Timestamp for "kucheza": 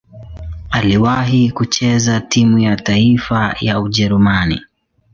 1.51-2.19